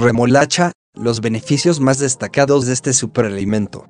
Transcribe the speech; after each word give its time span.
Remolacha, 0.00 0.72
los 0.94 1.20
beneficios 1.20 1.78
más 1.78 1.98
destacados 1.98 2.66
de 2.66 2.72
este 2.72 2.92
superalimento. 2.94 3.86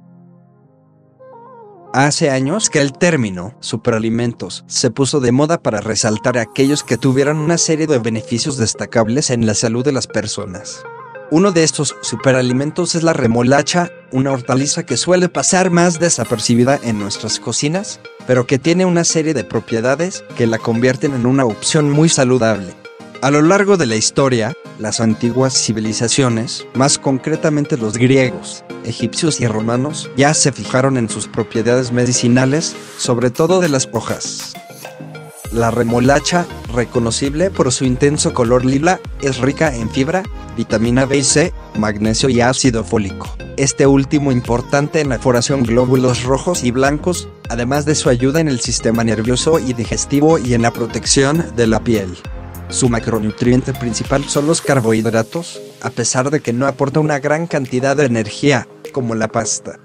Hace 1.92 2.30
años 2.30 2.68
que 2.68 2.80
el 2.80 2.92
término 2.92 3.56
superalimentos 3.60 4.64
se 4.66 4.90
puso 4.90 5.20
de 5.20 5.32
moda 5.32 5.62
para 5.62 5.80
resaltar 5.80 6.36
aquellos 6.38 6.82
que 6.82 6.96
tuvieran 6.96 7.38
una 7.38 7.58
serie 7.58 7.86
de 7.86 7.98
beneficios 7.98 8.56
destacables 8.56 9.30
en 9.30 9.46
la 9.46 9.54
salud 9.54 9.84
de 9.84 9.92
las 9.92 10.06
personas. 10.06 10.82
Uno 11.32 11.52
de 11.52 11.62
estos 11.62 11.96
superalimentos 12.02 12.96
es 12.96 13.04
la 13.04 13.12
remolacha, 13.12 13.90
una 14.10 14.32
hortaliza 14.32 14.84
que 14.84 14.96
suele 14.96 15.28
pasar 15.28 15.70
más 15.70 16.00
desapercibida 16.00 16.78
en 16.82 16.98
nuestras 16.98 17.38
cocinas, 17.38 18.00
pero 18.26 18.46
que 18.46 18.58
tiene 18.58 18.84
una 18.84 19.04
serie 19.04 19.32
de 19.32 19.44
propiedades 19.44 20.24
que 20.36 20.48
la 20.48 20.58
convierten 20.58 21.14
en 21.14 21.26
una 21.26 21.44
opción 21.44 21.88
muy 21.88 22.08
saludable. 22.08 22.79
A 23.22 23.30
lo 23.30 23.42
largo 23.42 23.76
de 23.76 23.84
la 23.84 23.96
historia, 23.96 24.54
las 24.78 24.98
antiguas 24.98 25.52
civilizaciones, 25.52 26.66
más 26.72 26.98
concretamente 26.98 27.76
los 27.76 27.98
griegos, 27.98 28.64
egipcios 28.84 29.42
y 29.42 29.46
romanos, 29.46 30.10
ya 30.16 30.32
se 30.32 30.52
fijaron 30.52 30.96
en 30.96 31.10
sus 31.10 31.28
propiedades 31.28 31.92
medicinales, 31.92 32.74
sobre 32.96 33.28
todo 33.28 33.60
de 33.60 33.68
las 33.68 33.90
hojas. 33.92 34.54
La 35.52 35.70
remolacha, 35.70 36.46
reconocible 36.72 37.50
por 37.50 37.70
su 37.72 37.84
intenso 37.84 38.32
color 38.32 38.64
lila, 38.64 39.00
es 39.20 39.36
rica 39.36 39.74
en 39.76 39.90
fibra, 39.90 40.22
vitamina 40.56 41.04
B 41.04 41.18
y 41.18 41.24
C, 41.24 41.52
magnesio 41.76 42.30
y 42.30 42.40
ácido 42.40 42.84
fólico. 42.84 43.36
Este 43.58 43.86
último 43.86 44.32
importante 44.32 45.02
en 45.02 45.10
la 45.10 45.18
formación 45.18 45.64
glóbulos 45.64 46.22
rojos 46.22 46.64
y 46.64 46.70
blancos, 46.70 47.28
además 47.50 47.84
de 47.84 47.96
su 47.96 48.08
ayuda 48.08 48.40
en 48.40 48.48
el 48.48 48.60
sistema 48.60 49.04
nervioso 49.04 49.58
y 49.58 49.74
digestivo 49.74 50.38
y 50.38 50.54
en 50.54 50.62
la 50.62 50.72
protección 50.72 51.44
de 51.54 51.66
la 51.66 51.80
piel. 51.80 52.16
Su 52.70 52.88
macronutriente 52.88 53.72
principal 53.72 54.24
son 54.24 54.46
los 54.46 54.62
carbohidratos, 54.62 55.60
a 55.80 55.90
pesar 55.90 56.30
de 56.30 56.40
que 56.40 56.52
no 56.52 56.68
aporta 56.68 57.00
una 57.00 57.18
gran 57.18 57.48
cantidad 57.48 57.96
de 57.96 58.06
energía, 58.06 58.68
como 58.92 59.16
la 59.16 59.26
pasta. 59.26 59.80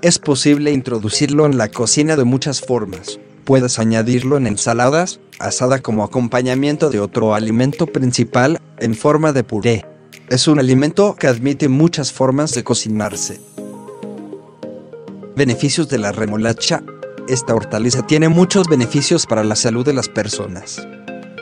Es 0.00 0.20
posible 0.20 0.70
introducirlo 0.70 1.44
en 1.44 1.58
la 1.58 1.68
cocina 1.70 2.14
de 2.14 2.22
muchas 2.22 2.60
formas. 2.60 3.18
Puedes 3.44 3.80
añadirlo 3.80 4.36
en 4.36 4.46
ensaladas, 4.46 5.18
asada 5.40 5.80
como 5.80 6.04
acompañamiento 6.04 6.88
de 6.88 7.00
otro 7.00 7.34
alimento 7.34 7.86
principal, 7.88 8.60
en 8.78 8.94
forma 8.94 9.32
de 9.32 9.42
puré. 9.42 9.84
Es 10.28 10.46
un 10.46 10.60
alimento 10.60 11.16
que 11.16 11.26
admite 11.26 11.68
muchas 11.68 12.12
formas 12.12 12.54
de 12.54 12.62
cocinarse. 12.62 13.40
Beneficios 15.34 15.88
de 15.88 15.98
la 15.98 16.12
remolacha. 16.12 16.84
Esta 17.28 17.54
hortaliza 17.54 18.06
tiene 18.06 18.28
muchos 18.28 18.68
beneficios 18.68 19.26
para 19.26 19.42
la 19.42 19.56
salud 19.56 19.84
de 19.84 19.94
las 19.94 20.08
personas. 20.08 20.80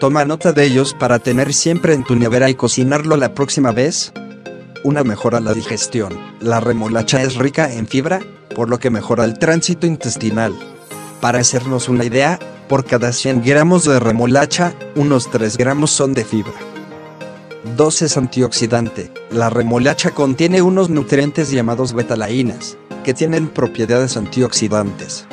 Toma 0.00 0.26
nota 0.26 0.52
de 0.52 0.64
ellos 0.64 0.92
para 0.92 1.18
tener 1.18 1.54
siempre 1.54 1.94
en 1.94 2.04
tu 2.04 2.16
nevera 2.16 2.50
y 2.50 2.54
cocinarlo 2.54 3.16
la 3.16 3.32
próxima 3.32 3.72
vez. 3.72 4.12
Una 4.84 5.04
mejora 5.04 5.40
la 5.40 5.54
digestión. 5.54 6.20
La 6.38 6.60
remolacha 6.60 7.22
es 7.22 7.36
rica 7.36 7.72
en 7.72 7.86
fibra, 7.86 8.20
por 8.54 8.68
lo 8.68 8.78
que 8.78 8.90
mejora 8.90 9.24
el 9.24 9.38
tránsito 9.38 9.86
intestinal. 9.86 10.54
Para 11.22 11.38
hacernos 11.38 11.88
una 11.88 12.04
idea, 12.04 12.38
por 12.68 12.84
cada 12.84 13.10
100 13.10 13.42
gramos 13.42 13.84
de 13.84 13.98
remolacha, 13.98 14.74
unos 14.96 15.30
3 15.30 15.56
gramos 15.56 15.92
son 15.92 16.12
de 16.12 16.26
fibra. 16.26 16.52
2 17.74 18.02
es 18.02 18.18
antioxidante. 18.18 19.10
La 19.30 19.48
remolacha 19.48 20.10
contiene 20.10 20.60
unos 20.60 20.90
nutrientes 20.90 21.50
llamados 21.50 21.94
betalaínas, 21.94 22.76
que 23.02 23.14
tienen 23.14 23.48
propiedades 23.48 24.18
antioxidantes. 24.18 25.26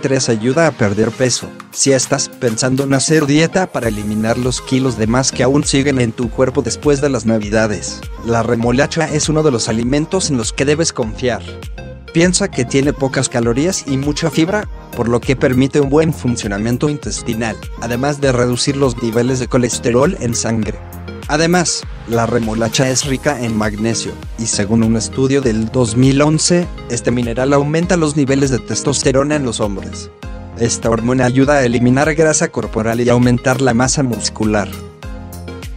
3 0.00 0.28
ayuda 0.28 0.66
a 0.66 0.72
perder 0.72 1.10
peso. 1.10 1.48
Si 1.70 1.92
estás 1.92 2.28
pensando 2.28 2.84
en 2.84 2.94
hacer 2.94 3.26
dieta 3.26 3.66
para 3.66 3.88
eliminar 3.88 4.38
los 4.38 4.60
kilos 4.60 4.96
de 4.98 5.06
más 5.06 5.32
que 5.32 5.42
aún 5.42 5.64
siguen 5.64 6.00
en 6.00 6.12
tu 6.12 6.30
cuerpo 6.30 6.62
después 6.62 7.00
de 7.00 7.10
las 7.10 7.26
navidades, 7.26 8.00
la 8.24 8.42
remolacha 8.42 9.12
es 9.12 9.28
uno 9.28 9.42
de 9.42 9.50
los 9.50 9.68
alimentos 9.68 10.30
en 10.30 10.36
los 10.36 10.52
que 10.52 10.64
debes 10.64 10.92
confiar. 10.92 11.42
Piensa 12.12 12.48
que 12.48 12.64
tiene 12.64 12.92
pocas 12.92 13.28
calorías 13.28 13.84
y 13.86 13.96
mucha 13.96 14.30
fibra, 14.30 14.68
por 14.96 15.08
lo 15.08 15.20
que 15.20 15.36
permite 15.36 15.80
un 15.80 15.90
buen 15.90 16.12
funcionamiento 16.12 16.88
intestinal, 16.88 17.56
además 17.80 18.20
de 18.20 18.32
reducir 18.32 18.76
los 18.76 19.00
niveles 19.02 19.38
de 19.38 19.48
colesterol 19.48 20.16
en 20.20 20.34
sangre. 20.34 20.78
Además, 21.28 21.82
la 22.08 22.24
remolacha 22.24 22.88
es 22.88 23.04
rica 23.04 23.44
en 23.44 23.54
magnesio, 23.54 24.12
y 24.38 24.46
según 24.46 24.82
un 24.82 24.96
estudio 24.96 25.42
del 25.42 25.68
2011, 25.68 26.66
este 26.88 27.10
mineral 27.10 27.52
aumenta 27.52 27.98
los 27.98 28.16
niveles 28.16 28.50
de 28.50 28.58
testosterona 28.58 29.36
en 29.36 29.44
los 29.44 29.60
hombres. 29.60 30.10
Esta 30.58 30.88
hormona 30.88 31.26
ayuda 31.26 31.58
a 31.58 31.64
eliminar 31.64 32.14
grasa 32.14 32.48
corporal 32.48 33.02
y 33.02 33.10
aumentar 33.10 33.60
la 33.60 33.74
masa 33.74 34.02
muscular. 34.02 34.70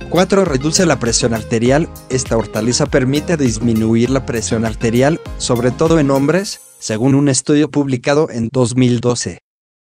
4. 0.10 0.46
Reduce 0.46 0.86
la 0.86 1.00
presión 1.00 1.34
arterial. 1.34 1.90
Esta 2.10 2.38
hortaliza 2.38 2.86
permite 2.86 3.36
disminuir 3.36 4.10
la 4.10 4.26
presión 4.26 4.66
arterial, 4.66 5.20
sobre 5.38 5.72
todo 5.72 6.00
en 6.00 6.12
hombres, 6.12 6.62
según 6.80 7.14
un 7.14 7.28
estudio 7.28 7.70
publicado 7.70 8.30
en 8.32 8.50
2012. 8.52 9.40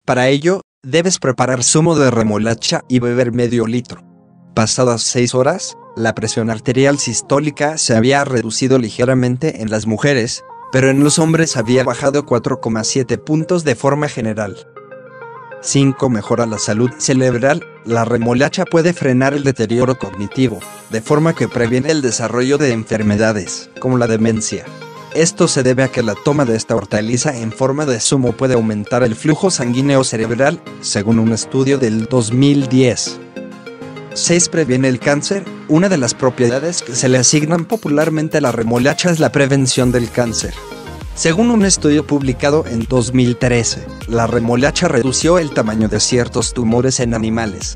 Para 0.04 0.28
ello, 0.28 0.62
debes 0.84 1.18
preparar 1.18 1.64
zumo 1.64 1.96
de 1.96 2.12
remolacha 2.12 2.82
y 2.88 3.00
beber 3.00 3.32
medio 3.32 3.66
litro. 3.66 4.15
Pasadas 4.56 5.02
6 5.02 5.34
horas, 5.34 5.76
la 5.96 6.14
presión 6.14 6.48
arterial 6.48 6.98
sistólica 6.98 7.76
se 7.76 7.94
había 7.94 8.24
reducido 8.24 8.78
ligeramente 8.78 9.60
en 9.60 9.68
las 9.68 9.86
mujeres, 9.86 10.44
pero 10.72 10.88
en 10.88 11.04
los 11.04 11.18
hombres 11.18 11.58
había 11.58 11.84
bajado 11.84 12.24
4,7 12.24 13.22
puntos 13.22 13.64
de 13.64 13.74
forma 13.74 14.08
general. 14.08 14.66
5. 15.60 16.08
Mejora 16.08 16.46
la 16.46 16.58
salud 16.58 16.90
cerebral. 16.96 17.66
La 17.84 18.06
remolacha 18.06 18.64
puede 18.64 18.94
frenar 18.94 19.34
el 19.34 19.44
deterioro 19.44 19.98
cognitivo, 19.98 20.60
de 20.88 21.02
forma 21.02 21.34
que 21.34 21.48
previene 21.48 21.90
el 21.90 22.00
desarrollo 22.00 22.56
de 22.56 22.72
enfermedades, 22.72 23.68
como 23.78 23.98
la 23.98 24.06
demencia. 24.06 24.64
Esto 25.14 25.48
se 25.48 25.64
debe 25.64 25.82
a 25.82 25.88
que 25.88 26.02
la 26.02 26.14
toma 26.14 26.46
de 26.46 26.56
esta 26.56 26.76
hortaliza 26.76 27.36
en 27.36 27.52
forma 27.52 27.84
de 27.84 28.00
zumo 28.00 28.32
puede 28.32 28.54
aumentar 28.54 29.02
el 29.02 29.16
flujo 29.16 29.50
sanguíneo 29.50 30.02
cerebral, 30.02 30.62
según 30.80 31.18
un 31.18 31.32
estudio 31.32 31.76
del 31.76 32.06
2010. 32.06 33.25
6. 34.16 34.48
Previene 34.48 34.88
el 34.88 34.98
cáncer. 34.98 35.44
Una 35.68 35.90
de 35.90 35.98
las 35.98 36.14
propiedades 36.14 36.80
que 36.80 36.94
se 36.94 37.10
le 37.10 37.18
asignan 37.18 37.66
popularmente 37.66 38.38
a 38.38 38.40
la 38.40 38.50
remolacha 38.50 39.10
es 39.10 39.20
la 39.20 39.30
prevención 39.30 39.92
del 39.92 40.10
cáncer. 40.10 40.54
Según 41.14 41.50
un 41.50 41.66
estudio 41.66 42.06
publicado 42.06 42.64
en 42.66 42.86
2013, 42.88 43.86
la 44.08 44.26
remolacha 44.26 44.88
redució 44.88 45.38
el 45.38 45.50
tamaño 45.50 45.88
de 45.88 46.00
ciertos 46.00 46.54
tumores 46.54 46.98
en 47.00 47.12
animales, 47.12 47.74